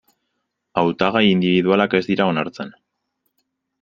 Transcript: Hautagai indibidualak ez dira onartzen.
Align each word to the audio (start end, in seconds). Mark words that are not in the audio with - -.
Hautagai 0.81 1.21
indibidualak 1.33 1.95
ez 1.99 2.03
dira 2.11 2.27
onartzen. 2.33 2.73